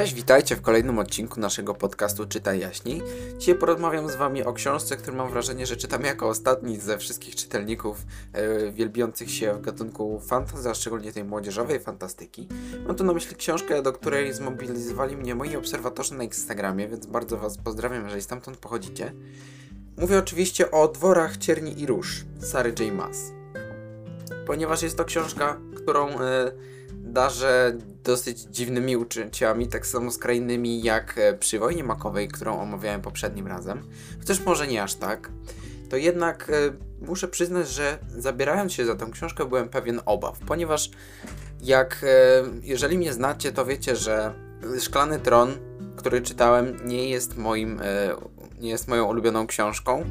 [0.00, 3.02] Cześć, witajcie w kolejnym odcinku naszego podcastu Czytaj Jaśniej.
[3.38, 7.34] Dzisiaj porozmawiam z Wami o książce, którą mam wrażenie, że czytam jako ostatni ze wszystkich
[7.34, 12.48] czytelników e, wielbiących się w gatunku fantasy, a szczególnie tej młodzieżowej fantastyki.
[12.86, 17.36] Mam tu na myśli książkę, do której zmobilizowali mnie moi obserwatorzy na Instagramie, więc bardzo
[17.36, 19.12] Was pozdrawiam, jeżeli stamtąd pochodzicie.
[19.96, 22.94] Mówię oczywiście o Dworach Cierni i Róż Sary J.
[22.94, 23.32] Maas.
[24.46, 26.20] Ponieważ jest to książka, którą...
[26.20, 33.00] E, darzę dosyć dziwnymi uczuciami, tak samo skrajnymi jak e, przy wojnie makowej, którą omawiałem
[33.00, 33.82] poprzednim razem.
[34.18, 35.30] Chociaż może nie aż tak.
[35.90, 36.52] To jednak e,
[37.06, 40.90] muszę przyznać, że zabierając się za tą książkę byłem pewien obaw, ponieważ
[41.62, 44.34] jak e, jeżeli mnie znacie, to wiecie, że
[44.80, 45.52] Szklany Tron,
[45.96, 47.80] który czytałem, nie jest moim,
[48.60, 50.04] nie jest moją ulubioną książką.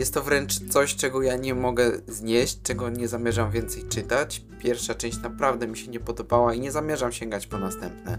[0.00, 4.42] Jest to wręcz coś, czego ja nie mogę znieść, czego nie zamierzam więcej czytać.
[4.58, 8.18] Pierwsza część naprawdę mi się nie podobała i nie zamierzam sięgać po następne.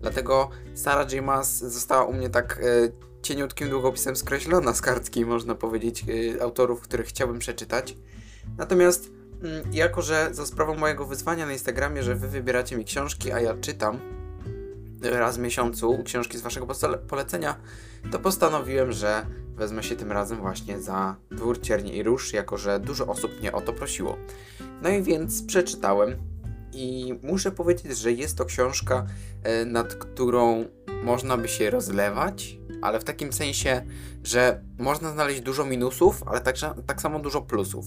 [0.00, 1.24] Dlatego Sarah J.
[1.24, 2.62] Maas została u mnie tak e,
[3.22, 6.04] cieniutkim długopisem skreślona z kartki, można powiedzieć,
[6.38, 7.96] e, autorów, których chciałbym przeczytać.
[8.58, 9.10] Natomiast
[9.42, 13.40] mm, jako, że za sprawą mojego wyzwania na Instagramie, że wy wybieracie mi książki, a
[13.40, 13.98] ja czytam
[15.02, 16.66] raz w miesiącu książki z waszego
[17.08, 17.56] polecenia,
[18.10, 19.26] to postanowiłem, że
[19.62, 23.52] wezmę się tym razem właśnie za Dwór Cierni i Róż, jako że dużo osób mnie
[23.52, 24.16] o to prosiło.
[24.82, 26.16] No i więc przeczytałem
[26.72, 29.06] i muszę powiedzieć, że jest to książka,
[29.42, 30.64] e, nad którą
[31.04, 33.82] można by się rozlewać, ale w takim sensie,
[34.24, 37.86] że można znaleźć dużo minusów, ale także, tak samo dużo plusów.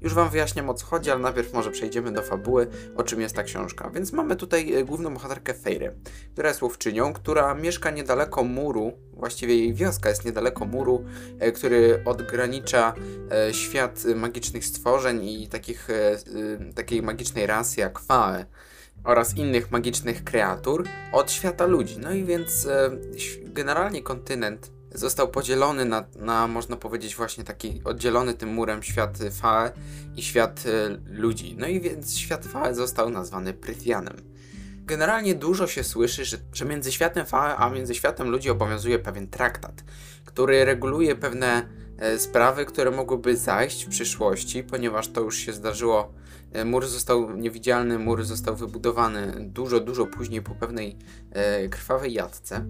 [0.00, 3.34] Już Wam wyjaśniam o co chodzi, ale najpierw może przejdziemy do fabuły, o czym jest
[3.34, 3.90] ta książka.
[3.90, 5.92] Więc mamy tutaj e, główną bohaterkę Fejrę,
[6.32, 11.04] która jest łowczynią, która mieszka niedaleko muru, właściwie jej wioska jest niedaleko muru,
[11.38, 12.94] e, który odgranicza
[13.30, 15.88] e, świat magicznych stworzeń i takich,
[16.74, 18.44] takiej magicznej rasy jak Fae
[19.06, 21.98] oraz innych magicznych kreatur od świata ludzi.
[21.98, 22.90] No i więc e,
[23.42, 29.70] generalnie kontynent został podzielony na, na, można powiedzieć, właśnie taki oddzielony tym murem świat Fae
[30.16, 31.56] i świat e, ludzi.
[31.58, 34.16] No i więc świat Fae został nazwany Prythianem.
[34.86, 39.28] Generalnie dużo się słyszy, że, że między światem Fae a między światem ludzi obowiązuje pewien
[39.28, 39.84] traktat,
[40.24, 41.66] który reguluje pewne
[42.18, 46.12] sprawy, które mogłyby zajść w przyszłości, ponieważ to już się zdarzyło
[46.52, 50.96] E, mur został niewidzialny, mur został wybudowany dużo, dużo później po pewnej
[51.32, 52.64] e, krwawej jadce.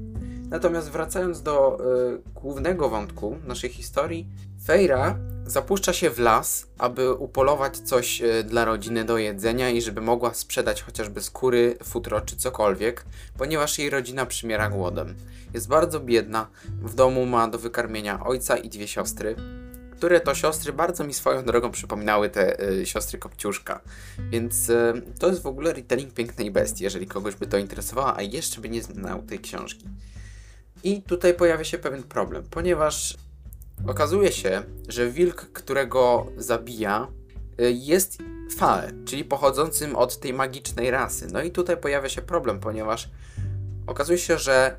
[0.50, 4.26] Natomiast wracając do e, głównego wątku naszej historii,
[4.64, 10.00] Fejra zapuszcza się w las, aby upolować coś e, dla rodziny do jedzenia i żeby
[10.00, 13.04] mogła sprzedać chociażby skóry, futro czy cokolwiek,
[13.38, 15.14] ponieważ jej rodzina przymiera głodem.
[15.54, 16.46] Jest bardzo biedna,
[16.82, 19.36] w domu ma do wykarmienia ojca i dwie siostry,
[19.96, 23.80] które to siostry bardzo mi swoją drogą przypominały te y, siostry Kopciuszka.
[24.18, 28.22] Więc y, to jest w ogóle retelling Pięknej Bestii, jeżeli kogoś by to interesowało, a
[28.22, 29.86] jeszcze by nie znał tej książki.
[30.84, 33.16] I tutaj pojawia się pewien problem, ponieważ
[33.87, 37.09] okazuje się, że wilk, którego zabija,
[37.60, 38.19] y, jest
[38.56, 41.28] Fae, czyli pochodzącym od tej magicznej rasy.
[41.32, 43.10] No i tutaj pojawia się problem, ponieważ
[43.87, 44.76] okazuje się, że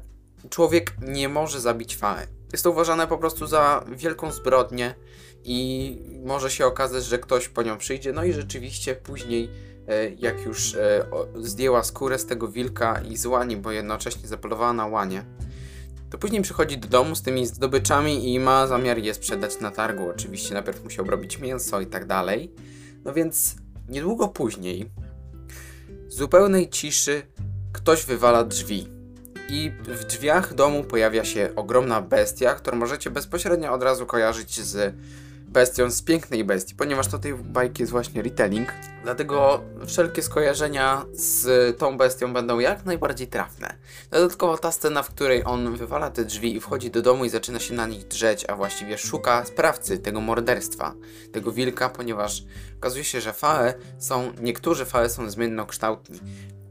[0.49, 2.27] człowiek nie może zabić Fae.
[2.51, 4.95] Jest to uważane po prostu za wielką zbrodnię
[5.43, 8.13] i może się okazać, że ktoś po nią przyjdzie.
[8.13, 9.49] No i rzeczywiście później,
[9.87, 14.73] e, jak już e, zdjęła skórę z tego wilka i z łani, bo jednocześnie zapolowała
[14.73, 15.25] na łanie,
[16.09, 20.09] to później przychodzi do domu z tymi zdobyczami i ma zamiar je sprzedać na targu.
[20.09, 22.51] Oczywiście najpierw musiał robić mięso i tak dalej.
[23.05, 23.55] No więc
[23.89, 24.91] niedługo później,
[26.07, 27.21] w zupełnej ciszy,
[27.71, 28.87] ktoś wywala drzwi
[29.49, 34.95] i w drzwiach domu pojawia się ogromna bestia, którą możecie bezpośrednio od razu kojarzyć z
[35.57, 38.73] bestią z pięknej bestii, ponieważ to tej bajki jest właśnie retelling.
[39.03, 43.75] Dlatego wszelkie skojarzenia z tą bestią będą jak najbardziej trafne.
[44.11, 47.59] Dodatkowo ta scena, w której on wywala te drzwi i wchodzi do domu i zaczyna
[47.59, 50.93] się na nich drzeć, a właściwie szuka sprawcy tego morderstwa,
[51.31, 52.43] tego wilka, ponieważ
[52.77, 56.19] okazuje się, że fae są, niektórzy fae są zmiennokształtni.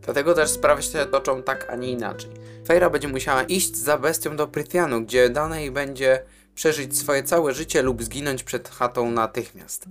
[0.02, 2.30] Dlatego też sprawy się toczą tak, a nie inaczej.
[2.66, 6.22] Fejra będzie musiała iść za bestią do Prytianu, gdzie danej będzie
[6.56, 9.86] przeżyć swoje całe życie lub zginąć przed chatą natychmiast.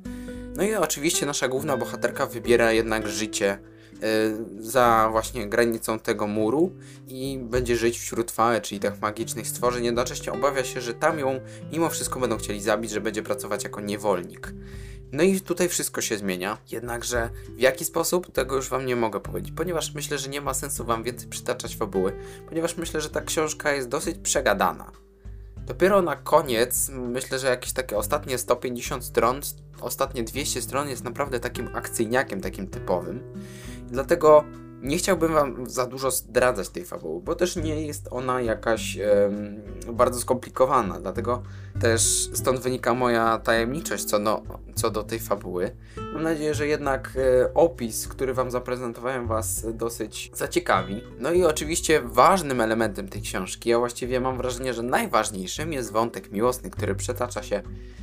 [0.55, 3.59] No i oczywiście nasza główna bohaterka wybiera jednak życie
[3.93, 6.75] yy, za właśnie granicą tego muru
[7.07, 9.85] i będzie żyć wśród fae, czyli tych magicznych stworzeń.
[9.85, 11.39] Jednocześnie obawia się, że tam ją
[11.71, 14.53] mimo wszystko będą chcieli zabić, że będzie pracować jako niewolnik.
[15.11, 19.19] No i tutaj wszystko się zmienia, jednakże w jaki sposób, tego już Wam nie mogę
[19.19, 22.13] powiedzieć, ponieważ myślę, że nie ma sensu Wam więcej przytaczać fabuły,
[22.49, 25.04] ponieważ myślę, że ta książka jest dosyć przegadana.
[25.65, 29.39] Dopiero na koniec, myślę, że jakieś takie ostatnie 150 stron,
[29.81, 33.23] ostatnie 200 stron jest naprawdę takim akcyjniakiem, takim typowym.
[33.87, 34.43] Dlatego
[34.85, 38.97] Nie chciałbym wam za dużo zdradzać tej fabuły, bo też nie jest ona jakaś
[39.93, 41.43] bardzo skomplikowana, dlatego
[41.79, 44.41] też stąd wynika moja tajemniczość co do,
[44.75, 45.71] co do tej fabuły.
[46.13, 51.01] Mam nadzieję, że jednak e, opis, który wam zaprezentowałem, was dosyć zaciekawi.
[51.19, 56.31] No i oczywiście ważnym elementem tej książki, a właściwie mam wrażenie, że najważniejszym jest wątek
[56.31, 57.61] miłosny, który przetacza się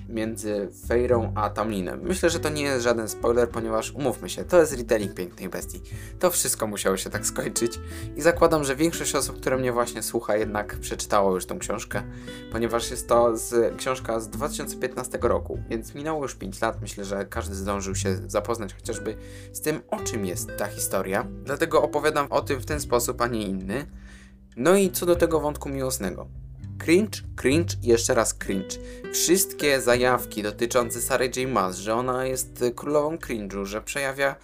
[0.08, 2.00] między Fejrą a Tamlinem.
[2.02, 5.80] Myślę, że to nie jest żaden spoiler, ponieważ umówmy się, to jest retelling Pięknej Bestii.
[6.18, 7.80] To wszystko musiało się tak skończyć
[8.16, 12.02] i zakładam, że większość osób, które mnie właśnie słucha, jednak przeczytało już tą książkę,
[12.52, 16.80] ponieważ jest to z, książka z 2015 roku, więc minęło już 5 lat.
[16.80, 19.16] Myślę, że każdy zdążył się zapoznać chociażby
[19.52, 21.26] z tym, o czym jest ta historia.
[21.44, 23.86] Dlatego opowiadam o tym w ten sposób, a nie inny.
[24.56, 26.26] No i co do tego wątku miłosnego.
[26.84, 28.78] Cringe, cringe jeszcze raz cringe.
[29.12, 31.50] Wszystkie zajawki dotyczące Sary J.
[31.50, 34.36] Maas, że ona jest królową cringe'u, że przejawia e,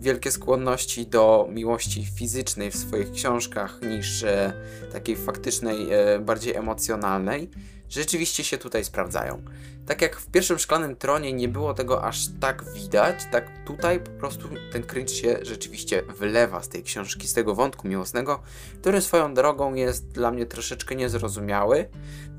[0.00, 4.52] wielkie skłonności do miłości fizycznej w swoich książkach niż e,
[4.92, 7.50] takiej faktycznej, e, bardziej emocjonalnej,
[7.94, 9.42] rzeczywiście się tutaj sprawdzają.
[9.86, 14.10] Tak jak w pierwszym szklanym tronie nie było tego aż tak widać, tak tutaj po
[14.10, 18.42] prostu ten cringe się rzeczywiście wylewa z tej książki, z tego wątku miłosnego,
[18.80, 21.88] który swoją drogą jest dla mnie troszeczkę niezrozumiały.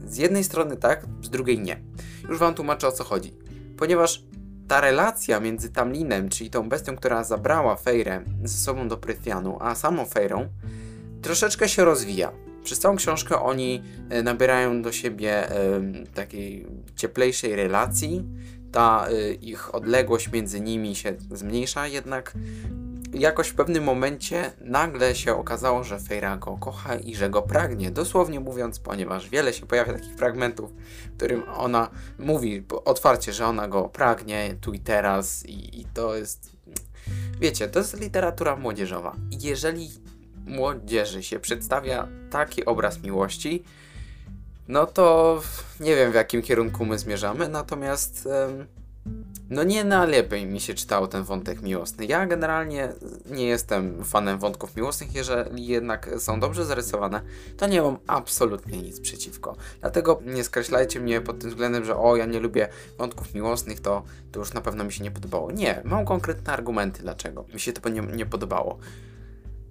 [0.06, 1.82] Z jednej strony tak, z drugiej nie.
[2.30, 3.34] Już wam tłumaczę o co chodzi.
[3.78, 4.24] Ponieważ
[4.68, 9.76] ta relacja między Tamlinem, czyli tą bestią, która zabrała Fejrę ze sobą do Prythianu, a
[9.76, 10.48] samą Fejrą,
[11.22, 12.32] troszeczkę się rozwija
[12.66, 15.48] przez całą książkę oni e, nabierają do siebie
[16.14, 18.26] takiej cieplejszej relacji.
[18.72, 22.34] Ta e, ich odległość między nimi się zmniejsza, jednak
[23.14, 27.92] jakoś w pewnym momencie nagle się okazało, że Fejra go kocha i że go pragnie.
[27.92, 30.72] Dosłownie mówiąc, ponieważ wiele się pojawia takich fragmentów,
[31.14, 31.90] w którym ona
[32.20, 36.56] mówi otwarcie, że ona go pragnie tu i teraz i, i to jest...
[37.40, 39.16] Wiecie, to jest literatura młodzieżowa.
[39.42, 39.90] Jeżeli
[40.46, 43.64] młodzieży się przedstawia taki obraz miłości,
[44.68, 45.42] no to
[45.80, 48.28] nie wiem w jakim kierunku my zmierzamy, natomiast
[49.50, 52.06] no nie najlepiej mi się czytało ten wątek miłosny.
[52.06, 52.90] Ja generalnie
[53.26, 57.22] nie jestem fanem wątków miłosnych, jeżeli jednak są dobrze zarysowane,
[57.58, 59.56] to nie mam absolutnie nic przeciwko.
[59.82, 62.68] Dlatego nie skreślajcie mnie pod tym względem, że o, ja nie lubię
[62.98, 65.52] wątków miłosnych, to, to już na pewno mi się nie podobało.
[65.52, 68.78] Nie, mam konkretne argumenty, dlaczego mi się to nie, nie podobało.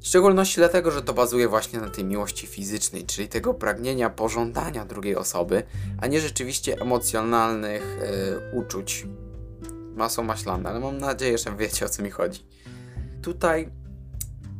[0.05, 4.85] W szczególności dlatego, że to bazuje właśnie na tej miłości fizycznej, czyli tego pragnienia pożądania
[4.85, 5.63] drugiej osoby,
[6.01, 7.99] a nie rzeczywiście emocjonalnych
[8.53, 9.07] yy, uczuć.
[9.95, 12.47] Masą maślane, ale mam nadzieję, że wiecie o co mi chodzi.
[13.23, 13.69] Tutaj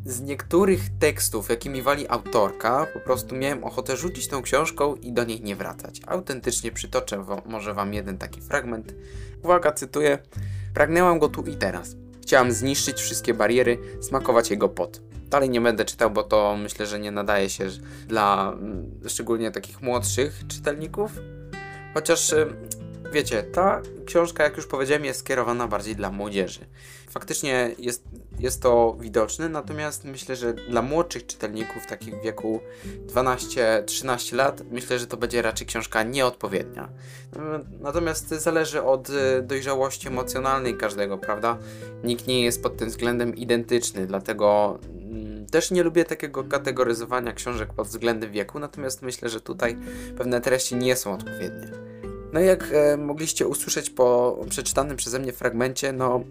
[0.05, 5.25] z niektórych tekstów, jakimi wali autorka, po prostu miałem ochotę rzucić tą książką i do
[5.25, 6.01] niej nie wracać.
[6.07, 8.95] Autentycznie przytoczę może wam jeden taki fragment.
[9.43, 10.19] Uwaga, cytuję.
[10.75, 11.97] Pragnęłam go tu i teraz.
[12.23, 15.14] Chciałam zniszczyć wszystkie bariery, smakować jego pot.
[15.35, 17.69] Dalej nie będę czytał, bo to myślę, że nie nadaje się
[18.07, 21.13] dla mm, szczególnie takich młodszych czytelników.
[21.95, 22.47] Chociaż y,
[23.13, 26.61] wiecie, ta książka, jak już powiedziałem, jest skierowana bardziej dla młodzieży.
[27.11, 28.05] Faktycznie jest,
[28.39, 32.61] jest to widoczne, natomiast myślę, że dla młodszych czytelników, takich w wieku
[33.07, 36.89] 12-13 lat, myślę, że to będzie raczej książka nieodpowiednia.
[37.81, 41.59] Natomiast zależy od y, dojrzałości emocjonalnej każdego, prawda?
[42.05, 44.79] Nikt nie jest pod tym względem identyczny, dlatego
[45.51, 49.77] też nie lubię takiego kategoryzowania książek pod względem wieku, natomiast myślę, że tutaj
[50.19, 51.69] pewne treści nie są odpowiednie.
[52.33, 56.25] No jak e, mogliście usłyszeć po przeczytanym przeze mnie fragmencie, no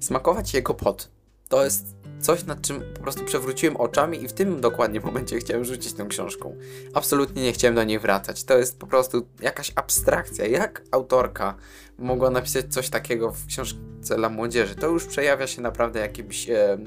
[0.00, 1.10] smakować jego pot.
[1.48, 5.64] To jest coś, nad czym po prostu przewróciłem oczami i w tym dokładnie momencie chciałem
[5.64, 6.56] rzucić tą książką.
[6.94, 8.44] Absolutnie nie chciałem do niej wracać.
[8.44, 10.46] To jest po prostu jakaś abstrakcja.
[10.46, 11.54] Jak autorka
[11.98, 14.74] mogła napisać coś takiego w książce dla młodzieży?
[14.74, 16.78] To już przejawia się naprawdę jakimiś, e,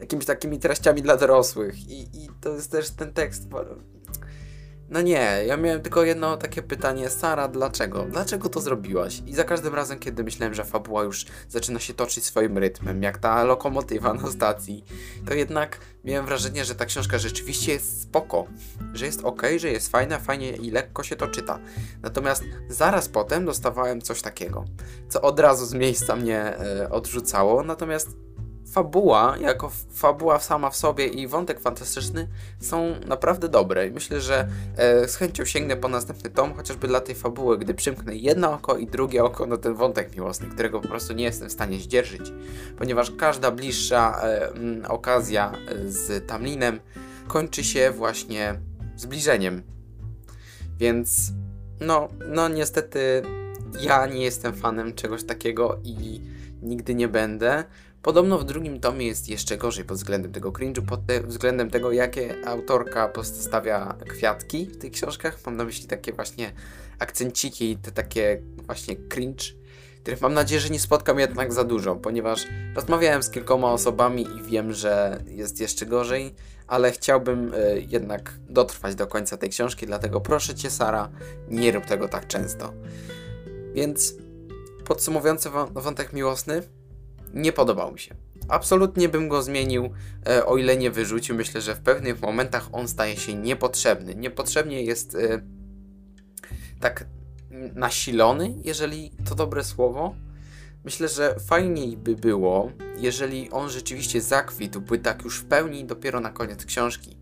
[0.00, 1.90] jakimiś takimi treściami dla dorosłych.
[1.90, 3.48] I, I to jest też ten tekst
[4.90, 8.04] no nie, ja miałem tylko jedno takie pytanie, Sara, dlaczego?
[8.04, 9.22] Dlaczego to zrobiłaś?
[9.26, 13.18] I za każdym razem, kiedy myślałem, że fabuła już zaczyna się toczyć swoim rytmem, jak
[13.18, 14.84] ta lokomotywa na stacji,
[15.26, 18.46] to jednak miałem wrażenie, że ta książka rzeczywiście jest spoko,
[18.94, 21.58] że jest ok, że jest fajna, fajnie i lekko się to czyta.
[22.02, 24.64] Natomiast zaraz potem dostawałem coś takiego,
[25.08, 28.27] co od razu z miejsca mnie e, odrzucało, natomiast
[28.72, 32.28] fabuła, jako fabuła sama w sobie i wątek fantastyczny
[32.60, 33.90] są naprawdę dobre.
[33.90, 38.16] Myślę, że e, z chęcią sięgnę po następny tom, chociażby dla tej fabuły, gdy przymknę
[38.16, 41.52] jedno oko i drugie oko na ten wątek miłosny, którego po prostu nie jestem w
[41.52, 42.32] stanie zdzierżyć.
[42.78, 46.80] Ponieważ każda bliższa e, m, okazja e, z Tamlinem
[47.28, 48.60] kończy się właśnie
[48.96, 49.62] zbliżeniem.
[50.78, 51.32] Więc
[51.80, 53.22] no, no niestety
[53.80, 56.20] ja nie jestem fanem czegoś takiego i
[56.62, 57.64] nigdy nie będę.
[58.02, 61.92] Podobno w drugim tomie jest jeszcze gorzej pod względem tego cringe'u, pod te, względem tego,
[61.92, 65.38] jakie autorka postawia kwiatki w tych książkach.
[65.46, 66.52] Mam na myśli takie właśnie
[66.98, 69.44] akcenciki i te takie właśnie cringe,
[70.02, 74.50] których mam nadzieję, że nie spotkam jednak za dużo, ponieważ rozmawiałem z kilkoma osobami i
[74.50, 76.34] wiem, że jest jeszcze gorzej,
[76.66, 81.08] ale chciałbym y, jednak dotrwać do końca tej książki, dlatego proszę Cię, Sara,
[81.48, 82.72] nie rób tego tak często.
[83.74, 84.14] Więc
[84.84, 86.62] podsumowujący wątek miłosny,
[87.34, 88.14] nie podobał mi się.
[88.48, 89.90] Absolutnie bym go zmienił,
[90.26, 91.36] e, o ile nie wyrzucił.
[91.36, 94.14] Myślę, że w pewnych momentach on staje się niepotrzebny.
[94.14, 95.40] Niepotrzebnie jest e,
[96.80, 97.06] tak
[97.74, 100.14] nasilony, jeżeli to dobre słowo.
[100.84, 106.30] Myślę, że fajniej by było, jeżeli on rzeczywiście zakwitłby tak już w pełni dopiero na
[106.30, 107.16] koniec książki.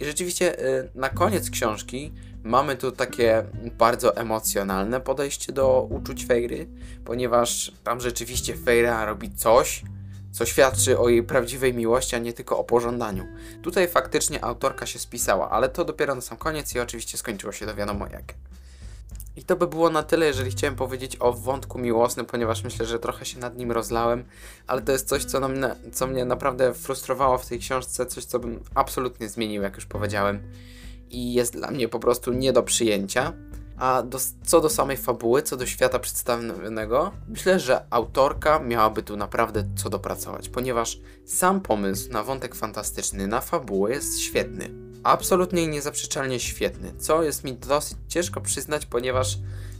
[0.00, 2.12] I rzeczywiście e, na koniec książki
[2.44, 3.44] mamy tu takie
[3.78, 6.66] bardzo emocjonalne podejście do uczuć Fejry,
[7.04, 9.82] ponieważ tam rzeczywiście Fejra robi coś,
[10.32, 13.26] co świadczy o jej prawdziwej miłości, a nie tylko o pożądaniu.
[13.62, 17.66] Tutaj faktycznie autorka się spisała, ale to dopiero na sam koniec i oczywiście skończyło się
[17.66, 18.34] to wiadomo jak.
[19.36, 22.98] I to by było na tyle, jeżeli chciałem powiedzieć o wątku miłosnym, ponieważ myślę, że
[22.98, 24.24] trochę się nad nim rozlałem,
[24.66, 28.38] ale to jest coś, co, mnie, co mnie naprawdę frustrowało w tej książce, coś, co
[28.38, 30.42] bym absolutnie zmienił, jak już powiedziałem
[31.12, 33.32] i jest dla mnie po prostu nie do przyjęcia.
[33.76, 39.16] A do, co do samej fabuły, co do świata przedstawionego, myślę, że autorka miałaby tu
[39.16, 44.70] naprawdę co dopracować, ponieważ sam pomysł na wątek fantastyczny, na fabułę jest świetny.
[45.04, 49.38] Absolutnie i niezaprzeczalnie świetny, co jest mi dosyć ciężko przyznać, ponieważ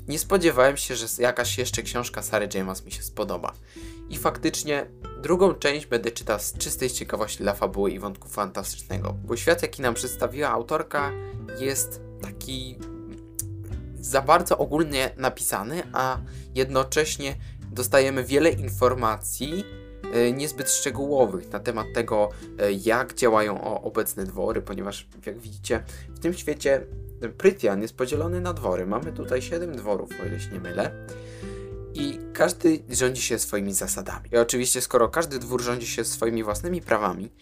[0.08, 3.52] nie spodziewałem się, że jakaś jeszcze książka Sary James mi się spodoba.
[4.10, 4.86] I faktycznie
[5.22, 9.82] drugą część będę czytał z czystej ciekawości dla fabuły i wątku fantastycznego, bo świat, jaki
[9.82, 11.12] nam przedstawiła autorka,
[11.58, 12.78] jest taki
[14.00, 16.18] za bardzo ogólnie napisany, a
[16.54, 17.36] jednocześnie
[17.72, 19.64] dostajemy wiele informacji
[20.12, 26.18] e, niezbyt szczegółowych na temat tego, e, jak działają obecne dwory, ponieważ jak widzicie, w
[26.18, 26.86] tym świecie
[27.38, 28.86] Prytian jest podzielony na dwory.
[28.86, 31.06] Mamy tutaj 7 dworów, o ile się nie mylę
[31.94, 34.28] i każdy rządzi się swoimi zasadami.
[34.32, 37.32] I oczywiście, skoro każdy dwór rządzi się swoimi własnymi prawami,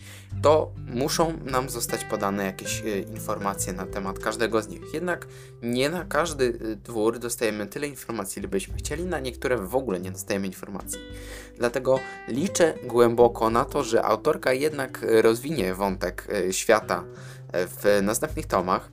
[0.43, 4.95] to muszą nam zostać podane jakieś y, informacje na temat każdego z nich.
[4.95, 5.27] Jednak
[5.63, 10.01] nie na każdy y, dwór dostajemy tyle informacji, ile byśmy chcieli, na niektóre w ogóle
[10.01, 10.99] nie dostajemy informacji.
[11.57, 17.05] Dlatego liczę głęboko na to, że autorka jednak rozwinie wątek y, świata
[17.53, 18.91] w następnych tomach.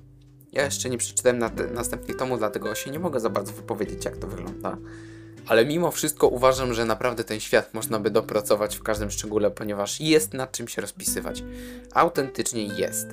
[0.52, 4.18] Ja jeszcze nie przeczytałem na następnych tomów, dlatego się nie mogę za bardzo wypowiedzieć, jak
[4.18, 4.78] to wygląda
[5.48, 10.02] ale mimo wszystko uważam, że naprawdę ten świat można by dopracować w każdym szczególe, ponieważ
[10.02, 11.44] jest nad czym się rozpisywać.
[11.94, 13.08] Autentycznie jest.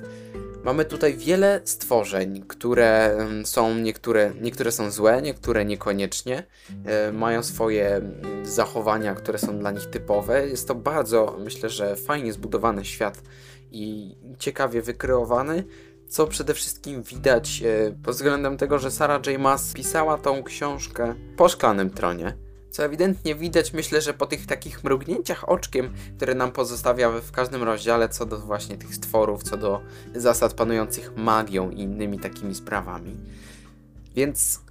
[0.63, 6.43] Mamy tutaj wiele stworzeń, które są niektóre, niektóre są złe, niektóre niekoniecznie.
[6.85, 8.01] E, mają swoje
[8.43, 10.47] zachowania, które są dla nich typowe.
[10.47, 13.21] Jest to bardzo, myślę, że fajnie zbudowany świat
[13.71, 15.63] i ciekawie wykreowany
[16.09, 19.39] co przede wszystkim widać e, pod względem tego, że Sarah J.
[19.39, 22.37] Maas pisała tą książkę po szklanym tronie.
[22.75, 27.63] Co ewidentnie widać, myślę, że po tych takich mrugnięciach oczkiem, które nam pozostawia w każdym
[27.63, 29.81] rozdziale, co do właśnie tych stworów, co do
[30.15, 33.15] zasad panujących magią i innymi takimi sprawami.
[34.15, 34.61] Więc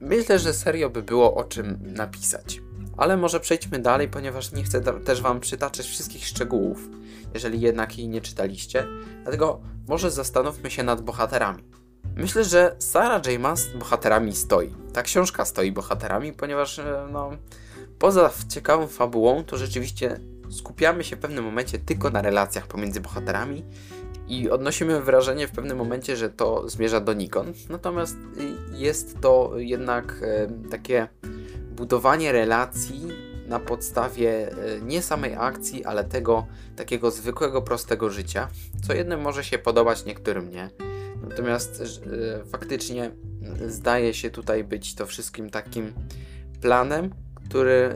[0.00, 2.60] myślę, że serio by było o czym napisać.
[2.96, 6.88] Ale może przejdźmy dalej, ponieważ nie chcę też Wam przytaczać wszystkich szczegółów,
[7.34, 8.86] jeżeli jednak jej nie czytaliście.
[9.22, 11.62] Dlatego może zastanówmy się nad bohaterami.
[12.16, 13.40] Myślę, że Sarah J.
[13.40, 14.74] Maas bohaterami stoi.
[14.92, 17.30] Ta książka stoi bohaterami, ponieważ e, no,
[17.98, 23.64] poza ciekawą fabułą, to rzeczywiście skupiamy się w pewnym momencie tylko na relacjach pomiędzy bohaterami
[24.28, 27.70] i odnosimy wrażenie w pewnym momencie, że to zmierza donikąd.
[27.70, 31.08] Natomiast y, jest to jednak e, takie
[31.70, 33.08] budowanie relacji
[33.54, 36.46] na podstawie e, nie samej akcji, ale tego
[36.76, 38.48] takiego zwykłego, prostego życia,
[38.86, 40.70] co jednym może się podobać, niektórym nie.
[41.28, 43.10] Natomiast e, faktycznie
[43.66, 45.92] zdaje się tutaj być to wszystkim takim
[46.60, 47.10] planem,
[47.48, 47.94] który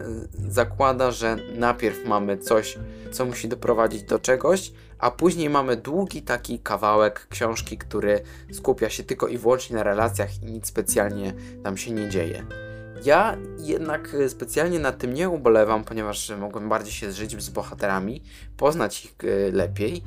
[0.48, 2.78] zakłada, że najpierw mamy coś,
[3.12, 8.20] co musi doprowadzić do czegoś, a później mamy długi taki kawałek książki, który
[8.52, 12.67] skupia się tylko i wyłącznie na relacjach i nic specjalnie tam się nie dzieje.
[13.04, 18.22] Ja jednak e, specjalnie na tym nie ubolewam, ponieważ mogłem bardziej się zżyć z bohaterami,
[18.56, 20.02] poznać ich e, lepiej.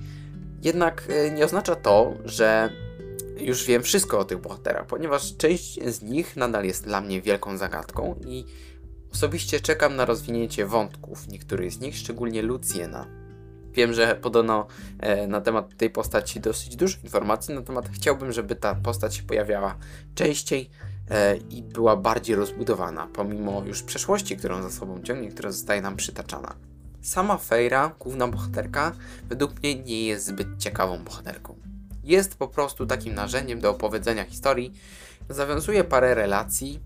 [0.62, 2.70] Jednak e, nie oznacza to, że
[3.38, 7.58] już wiem wszystko o tych bohaterach, ponieważ część z nich nadal jest dla mnie wielką
[7.58, 8.46] zagadką i
[9.14, 13.08] osobiście czekam na rozwinięcie wątków niektórych z nich, szczególnie Luciena.
[13.74, 14.68] Wiem, że podano
[15.28, 19.78] na temat tej postaci dosyć dużo informacji, natomiast chciałbym, żeby ta postać się pojawiała
[20.16, 20.91] częściej, e,
[21.50, 26.56] i była bardziej rozbudowana, pomimo już przeszłości, którą za sobą ciągnie, która zostaje nam przytaczana.
[27.02, 28.92] Sama Fejra, główna bohaterka,
[29.30, 31.56] według mnie nie jest zbyt ciekawą bohaterką.
[32.04, 34.74] Jest po prostu takim narzędziem do opowiedzenia historii,
[35.30, 36.80] zawiązuje parę relacji,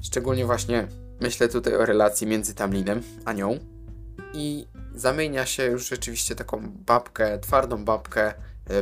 [0.00, 0.88] szczególnie właśnie
[1.20, 3.58] myślę tutaj o relacji między Tamlinem a nią
[4.32, 8.34] i zamienia się już rzeczywiście taką babkę, twardą babkę e,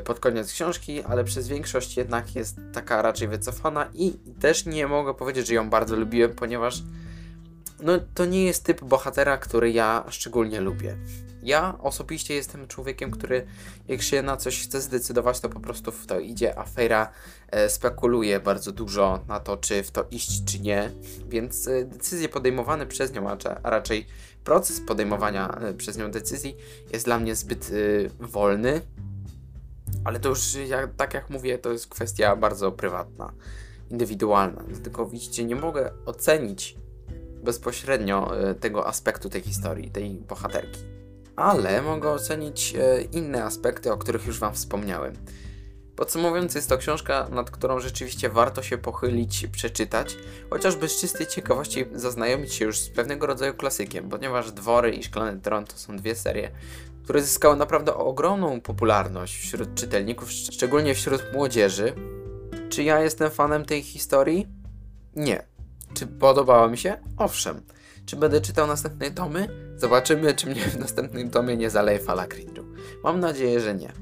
[0.05, 5.15] pod koniec książki, ale przez większość jednak jest taka raczej wycofana i też nie mogę
[5.15, 6.83] powiedzieć, że ją bardzo lubiłem, ponieważ
[7.83, 10.97] no to nie jest typ bohatera, który ja szczególnie lubię.
[11.43, 13.47] Ja osobiście jestem człowiekiem, który
[13.89, 17.13] jak się na coś chce zdecydować, to po prostu w to idzie, a Fejra
[17.51, 20.91] e, spekuluje bardzo dużo na to, czy w to iść, czy nie,
[21.29, 23.37] więc e, decyzje podejmowane przez nią, a,
[23.71, 24.07] raczej
[24.45, 26.57] proces podejmowania e, przez nią decyzji
[26.93, 28.81] jest dla mnie zbyt e, wolny,
[30.07, 33.33] ale to już, jak, tak jak mówię, to jest kwestia bardzo prywatna,
[33.91, 36.77] indywidualna, dlatego widzicie, nie mogę ocenić
[37.45, 40.81] bezpośrednio e, tego aspektu tej historii, tej bohaterki.
[41.37, 45.13] Ale mogę ocenić e, inne aspekty, o których już Wam wspomniałem.
[45.97, 50.17] Podsumowując, jest to książka, nad którą rzeczywiście warto się pochylić, przeczytać,
[50.51, 55.41] chociażby z czystej ciekawości zaznajomić się już z pewnego rodzaju klasykiem, ponieważ Dwory i Szklany
[55.41, 56.51] Tron to są dwie serie,
[57.07, 61.93] które zyskały naprawdę ogromną popularność wśród czytelników, szczególnie wśród młodzieży.
[62.69, 64.47] Czy ja jestem fanem tej historii?
[65.17, 65.47] Nie.
[65.95, 66.97] Czy podobała mi się?
[67.17, 67.63] Owszem.
[68.07, 69.49] Czy będę czytał następne tomy?
[69.77, 72.65] Zobaczymy, czy mnie w następnym tomie nie zaleje fala cringe'u.
[73.05, 73.93] Mam nadzieję, że nie.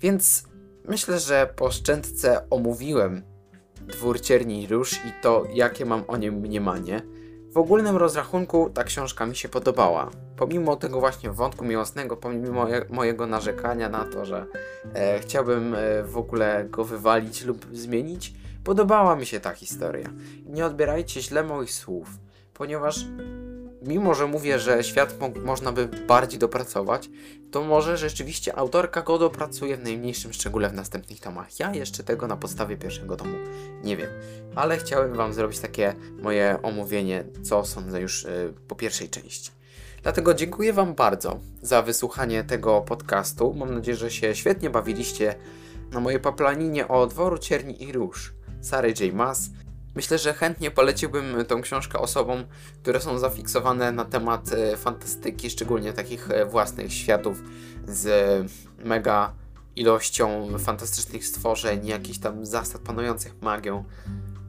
[0.00, 0.44] Więc
[0.84, 3.22] myślę, że po szczętce omówiłem
[3.80, 7.02] Dwór Cierni Róż i to, jakie mam o nim mniemanie.
[7.56, 10.10] W ogólnym rozrachunku ta książka mi się podobała.
[10.36, 14.46] Pomimo tego właśnie wątku miłosnego, pomimo moje, mojego narzekania na to, że
[14.94, 18.34] e, chciałbym e, w ogóle go wywalić lub zmienić,
[18.64, 20.08] Podobała mi się ta historia.
[20.46, 22.08] Nie odbierajcie źle moich słów,
[22.54, 23.04] ponieważ
[23.86, 27.10] mimo, że mówię, że świat mo można by bardziej dopracować,
[27.50, 31.58] to może rzeczywiście autorka go dopracuje w najmniejszym szczególe w następnych tomach.
[31.58, 33.34] Ja jeszcze tego na podstawie pierwszego tomu
[33.84, 34.10] nie wiem,
[34.54, 39.50] ale chciałem Wam zrobić takie moje omówienie, co sądzę już yy, po pierwszej części.
[40.02, 43.54] Dlatego dziękuję Wam bardzo za wysłuchanie tego podcastu.
[43.54, 45.34] Mam nadzieję, że się świetnie bawiliście
[45.92, 48.34] na mojej paplaninie o dworu cierni i róż.
[48.60, 49.14] Sary J.
[49.14, 49.50] Maas.
[49.96, 52.44] Myślę, że chętnie poleciłbym tą książkę osobom,
[52.82, 57.42] które są zafiksowane na temat e, fantastyki, szczególnie takich e, własnych światów
[57.88, 58.06] z
[58.84, 59.34] mega
[59.76, 63.84] ilością fantastycznych stworzeń, jakichś tam zasad panujących magią,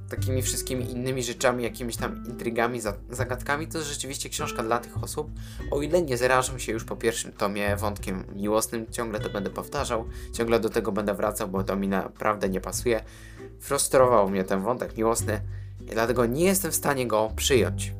[0.09, 2.79] takimi wszystkimi innymi rzeczami, jakimiś tam intrygami,
[3.09, 3.67] zagadkami.
[3.67, 5.31] To jest rzeczywiście książka dla tych osób.
[5.71, 10.05] O ile nie zarażą się już po pierwszym tomie wątkiem miłosnym, ciągle to będę powtarzał,
[10.33, 13.03] ciągle do tego będę wracał, bo to mi naprawdę nie pasuje.
[13.59, 15.41] Frustrował mnie ten wątek miłosny
[15.81, 17.93] i dlatego nie jestem w stanie go przyjąć.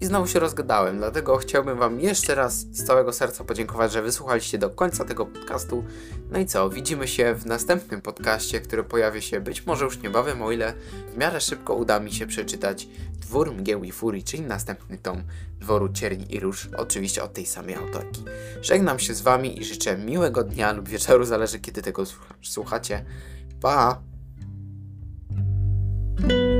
[0.00, 4.58] I znowu się rozgadałem, dlatego chciałbym Wam jeszcze raz z całego serca podziękować, że wysłuchaliście
[4.58, 5.84] do końca tego podcastu.
[6.30, 10.42] No i co, widzimy się w następnym podcaście, który pojawi się być może już niebawem,
[10.42, 10.74] o ile
[11.14, 15.22] w miarę szybko uda mi się przeczytać Dwór Mgieł i Furii, czyli następny tom
[15.60, 18.24] Dworu Cierni i Róż, oczywiście od tej samej autorki.
[18.62, 22.04] Żegnam się z Wami i życzę miłego dnia lub wieczoru, zależy kiedy tego
[22.42, 23.04] słuchacie.
[23.60, 24.09] Pa!
[26.20, 26.59] Thank you.